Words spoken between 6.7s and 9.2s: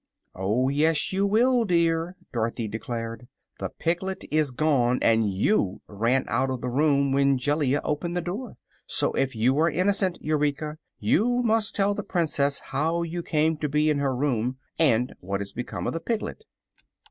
room when Jellia opened the door. So,